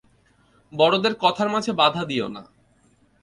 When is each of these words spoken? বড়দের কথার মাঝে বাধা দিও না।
বড়দের 0.71 1.13
কথার 1.19 1.49
মাঝে 1.49 1.71
বাধা 1.73 2.03
দিও 2.05 2.27
না। 2.27 2.43